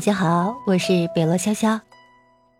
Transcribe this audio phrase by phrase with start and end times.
[0.00, 1.78] 大家好，我是北落潇潇。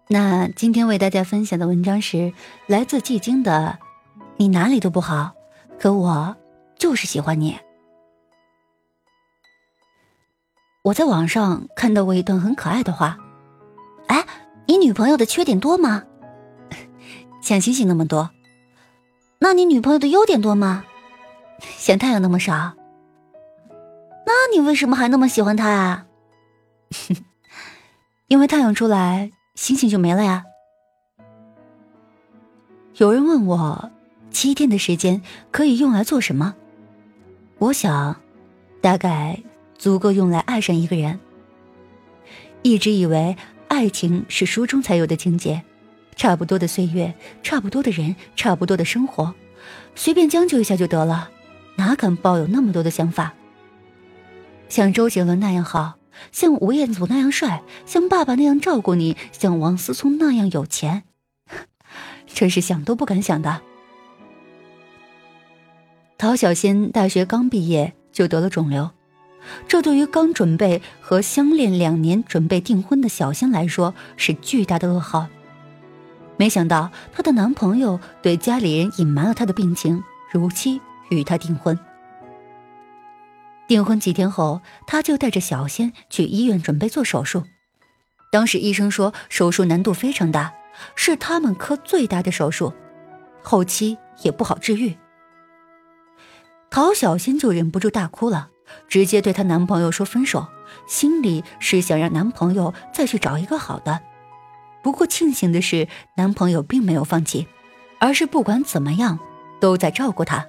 [0.09, 2.35] 那今天为大家分享的文章是
[2.67, 3.79] 来自季京的
[4.37, 5.33] 《你哪里都不好，
[5.79, 6.37] 可我
[6.79, 7.53] 就是喜欢你》。
[10.83, 13.17] 我在网上看到过一段很可爱的话，
[14.09, 14.27] 哎，
[14.67, 16.05] 你女朋友的缺点多吗？
[17.41, 18.29] 像星星那么多。
[19.39, 20.85] 那你女朋友的优点多吗？
[21.79, 22.75] 像太阳那么少。
[24.27, 26.07] 那你为什么还那么喜欢她啊？
[28.31, 30.45] 因为太阳出来，星星就没了呀。
[32.97, 33.91] 有人问我，
[34.31, 36.55] 七天的时间可以用来做什么？
[37.59, 38.21] 我想，
[38.81, 39.43] 大概
[39.77, 41.19] 足够用来爱上一个人。
[42.63, 43.37] 一直以为
[43.67, 45.65] 爱情是书中才有的情节，
[46.15, 49.35] 差不多的岁月，差不多的人，差不多的生活，
[49.97, 51.29] 随便将就一下就得了，
[51.75, 53.35] 哪敢抱有那么多的想法？
[54.69, 56.00] 像周杰伦那样好。
[56.33, 61.05] 像吴彦祖那样帅，像爸爸那样照顾你，像王思聪那样有钱，
[62.27, 63.61] 这是想都不敢想的。
[66.19, 68.91] 陶小仙大学刚毕业就得了肿瘤，
[69.67, 75.27] 这对于刚准备和相恋两年、准备订婚的小仙来说是巨大的噩耗。
[76.37, 80.81] 没想到她的男朋友对家里人隐瞒了她的病情，如期
[81.11, 81.79] 与她订婚。
[83.71, 87.45] 订婚几天后，他就带着小仙去医院准备做手术。
[88.33, 90.53] 当时医生说手术难度非常大，
[90.97, 92.73] 是他们科最大的手术，
[93.45, 94.97] 后期也不好治愈。
[96.69, 98.49] 陶小仙就忍不住大哭了，
[98.89, 100.49] 直接对她男朋友说分手，
[100.89, 104.01] 心里是想让男朋友再去找一个好的。
[104.83, 107.47] 不过庆幸的是，男朋友并没有放弃，
[108.01, 109.21] 而是不管怎么样
[109.61, 110.45] 都在照顾她。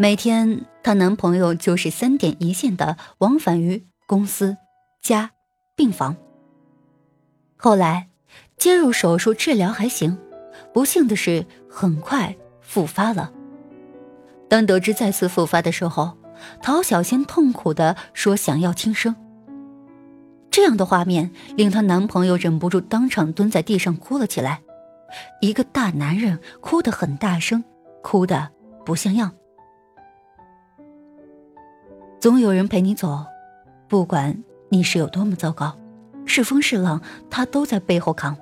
[0.00, 4.56] 每天，她男朋友就是三点一线的往返于公司、
[5.02, 5.32] 家、
[5.76, 6.16] 病房。
[7.58, 8.08] 后来，
[8.56, 10.16] 接入手术治疗还行，
[10.72, 13.30] 不幸的是很快复发了。
[14.48, 16.16] 当得知再次复发的时候，
[16.62, 19.14] 陶小仙痛苦的说想要轻生。
[20.50, 24.62] 这样的画面令她男朋友忍不住当场蹲在地上哭了起来。
[25.42, 27.62] 一个大男人哭得很大声，
[28.02, 28.48] 哭得
[28.86, 29.30] 不像样。
[32.20, 33.24] 总有人陪你走，
[33.88, 35.74] 不管你是有多么糟糕，
[36.26, 37.00] 是风是浪，
[37.30, 38.36] 他都在背后扛。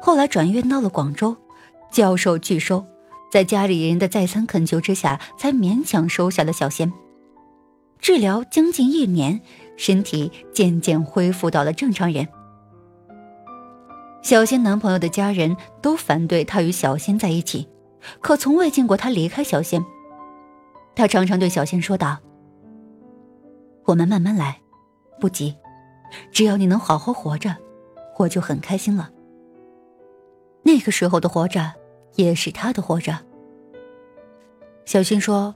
[0.00, 1.36] 后来转院到了广州，
[1.92, 2.86] 教授拒收，
[3.30, 6.90] 在家里人的再三恳求之下，才勉强收下了小仙。
[7.98, 9.42] 治疗将近一年，
[9.76, 12.26] 身体渐渐恢复到了正常人。
[14.22, 17.68] 小仙男朋友的家人都反对他与小仙在一起，
[18.20, 19.84] 可从未见过他离开小仙。
[20.96, 22.16] 他常常对小仙说道
[23.84, 24.62] ：“我们慢慢来，
[25.20, 25.54] 不急，
[26.32, 27.54] 只要你能好好活着，
[28.18, 29.10] 我就很开心了。”
[30.64, 31.70] 那个时候的活着，
[32.14, 33.14] 也是他的活着。
[34.86, 35.54] 小仙说：“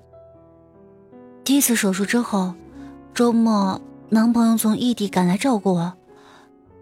[1.42, 2.52] 第一次手术之后，
[3.14, 3.80] 周末
[4.10, 5.94] 男朋友从异地赶来照顾我，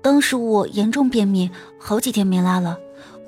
[0.02, 1.48] 当时我严重便秘，
[1.78, 2.76] 好几天没拉了，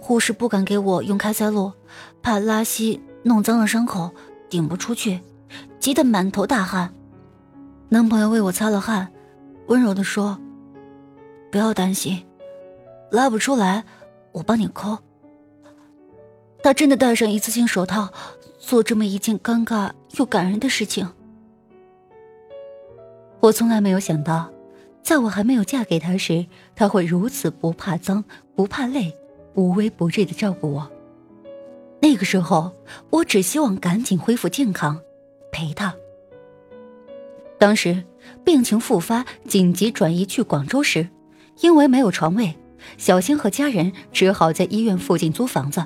[0.00, 1.72] 护士不敢给我用开塞露，
[2.20, 4.10] 怕拉稀弄脏了伤口。”
[4.50, 5.20] 顶不出去，
[5.78, 6.92] 急得满头大汗。
[7.88, 9.10] 男朋友为我擦了汗，
[9.68, 10.38] 温柔的说
[11.50, 12.26] ：“不要担心，
[13.10, 13.84] 拉不出来，
[14.32, 14.98] 我帮你抠。”
[16.62, 18.12] 他真的戴上一次性手套，
[18.58, 21.08] 做这么一件尴尬又感人的事情。
[23.40, 24.50] 我从来没有想到，
[25.02, 26.44] 在我还没有嫁给他时，
[26.76, 28.22] 他会如此不怕脏、
[28.54, 29.16] 不怕累、
[29.54, 30.90] 无微不至的照顾我。
[32.00, 32.72] 那个时候，
[33.10, 35.00] 我只希望赶紧恢复健康，
[35.52, 35.94] 陪他。
[37.58, 38.02] 当时
[38.44, 41.08] 病情复发，紧急转移去广州时，
[41.60, 42.56] 因为没有床位，
[42.96, 45.84] 小新和家人只好在医院附近租房子。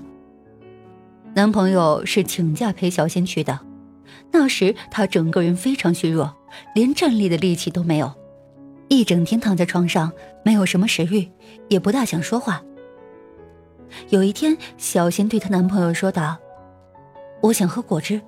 [1.35, 3.59] 男朋友是请假陪小新去的，
[4.31, 6.33] 那时他整个人非常虚弱，
[6.77, 8.13] 连站立的力气都没有，
[8.89, 10.13] 一整天躺在床上，
[10.45, 11.29] 没有什么食欲，
[11.69, 12.63] 也不大想说话。
[14.09, 16.37] 有一天，小仙对她男朋友说道
[17.43, 18.21] ：“我想喝果汁。”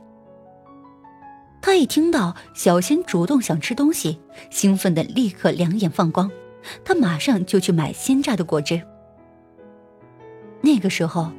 [1.63, 4.21] 他一听到小仙主动想吃东西，
[4.51, 6.31] 兴奋的立刻两眼放光，
[6.85, 8.81] 他马上就去买鲜榨的果汁。
[10.61, 11.33] 那个时候，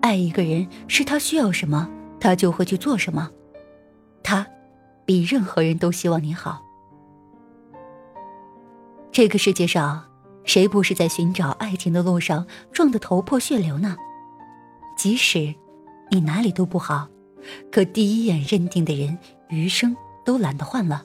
[0.00, 3.30] 爱一个人是他需要什么，他就会去做什么。
[4.22, 4.46] 他，
[5.04, 6.62] 比任何人都希望你好。
[9.12, 10.02] 这个世界上，
[10.48, 13.98] 谁不是在寻找爱情的路上撞得头破血流呢？
[14.96, 15.54] 即使
[16.10, 17.06] 你哪里都不好，
[17.70, 19.18] 可第一眼认定的人，
[19.50, 21.04] 余生都懒得换了。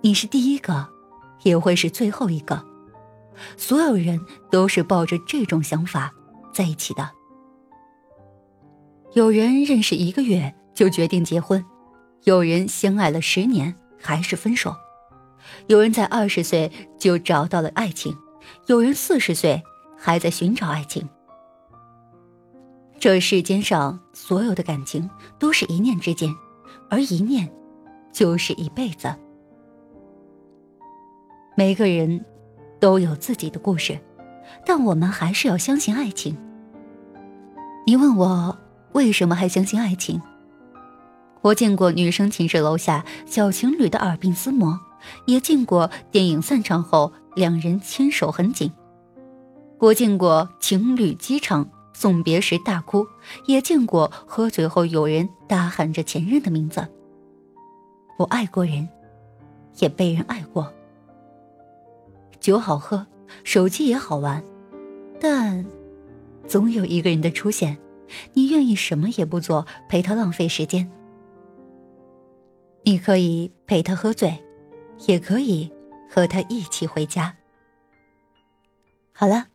[0.00, 0.88] 你是第一个，
[1.42, 2.64] 也会是最后一个。
[3.58, 4.18] 所有人
[4.50, 6.10] 都是抱着这种想法
[6.50, 7.10] 在一起的。
[9.12, 11.62] 有人认识一个月就决定结婚，
[12.24, 14.74] 有人相爱了十年还是分手。
[15.66, 18.16] 有人在二十岁就找到了爱情，
[18.66, 19.62] 有人四十岁
[19.96, 21.08] 还在寻找爱情。
[22.98, 25.08] 这世间上所有的感情
[25.38, 26.28] 都是一念之间，
[26.88, 27.50] 而一念
[28.12, 29.14] 就是一辈子。
[31.56, 32.24] 每个人
[32.78, 33.98] 都有自己的故事，
[34.66, 36.36] 但我们还是要相信爱情。
[37.86, 38.56] 你问我
[38.92, 40.20] 为什么还相信爱情？
[41.42, 44.78] 我见过女生寝室楼下小情侣的耳鬓厮磨。
[45.24, 48.72] 也见过电影散场后两人牵手很紧，
[49.78, 53.06] 我见过情侣机场送别时大哭，
[53.46, 56.86] 也见过喝醉后有人大喊着前任的名字。
[58.18, 58.88] 我爱过人，
[59.78, 60.72] 也被人爱过。
[62.40, 63.06] 酒好喝，
[63.44, 64.42] 手机也好玩，
[65.20, 65.64] 但
[66.46, 67.78] 总有一个人的出现，
[68.34, 70.90] 你愿意什么也不做陪他浪费时间。
[72.82, 74.38] 你可以陪他喝醉。
[75.06, 75.72] 也可以
[76.10, 77.36] 和他一起回家。
[79.12, 79.46] 好了，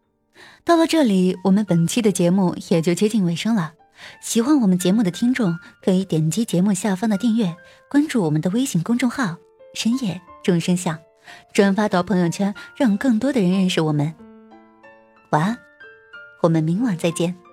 [0.64, 3.74] 到了这里，我们本期的节目也就接近尾声了。
[4.22, 7.56] 喜欢我们节目的听众，可以点击节目下方的订阅，
[7.90, 9.38] 关注我们的微信公众号
[9.74, 11.00] “深夜众生相”，
[11.54, 14.14] 转发到朋友圈，让更多的人认识我们。
[15.32, 15.58] 晚安，
[16.42, 17.45] 我们明晚再见。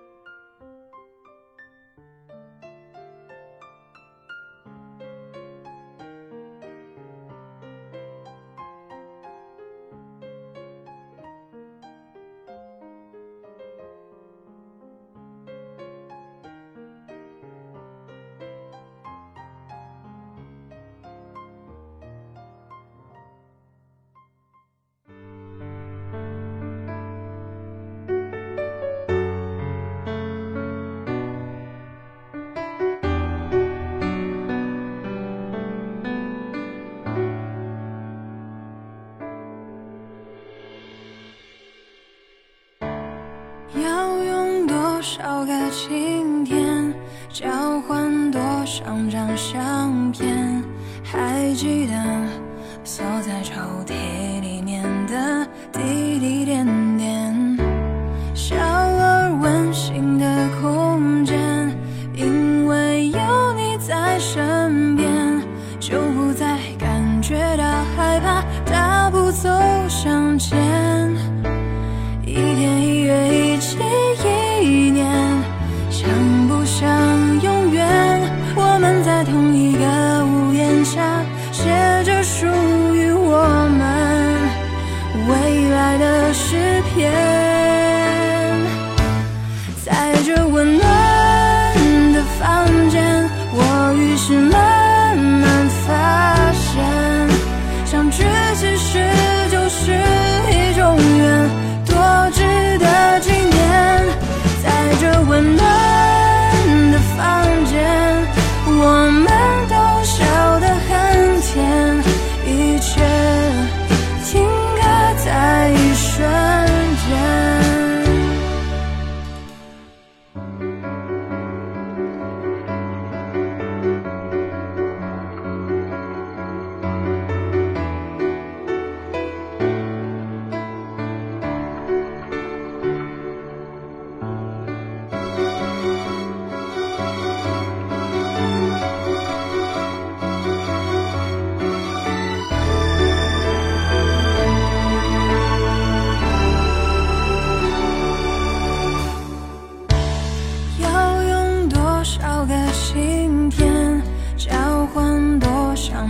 [43.75, 46.95] 要用多少个晴天，
[47.31, 50.63] 交换多少张相片？
[51.03, 51.93] 还记得
[52.85, 53.55] 锁在抽
[53.87, 55.42] 屉里面的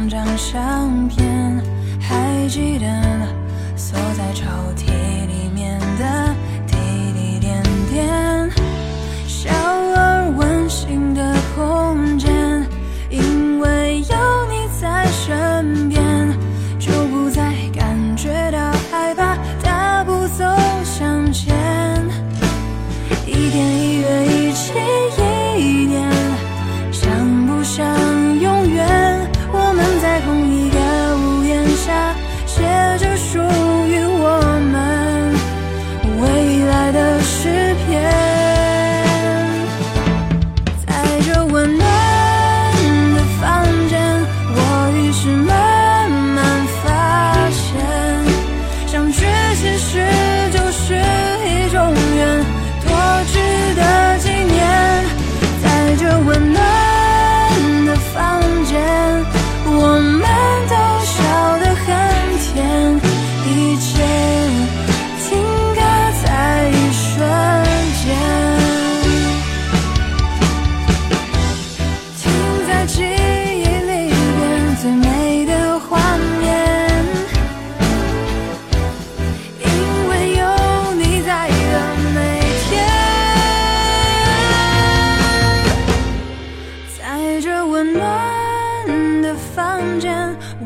[0.09, 1.63] 张相片，
[2.01, 2.87] 还记得
[3.77, 4.45] 锁在抽
[4.77, 4.87] 屉
[5.27, 6.32] 里面的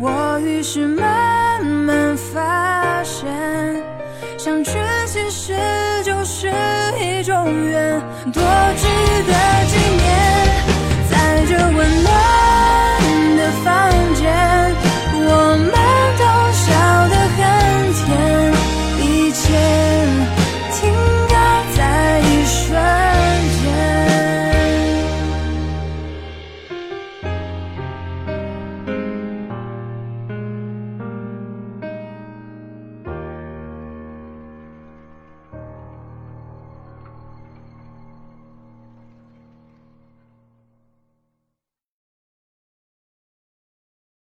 [0.01, 3.27] 我于是慢慢发现，
[4.39, 4.73] 相聚
[5.07, 5.55] 其实
[6.05, 6.53] 就是
[7.01, 8.01] 一种缘，
[8.33, 8.43] 多
[8.77, 8.87] 值
[9.27, 9.33] 得
[9.67, 9.86] 纪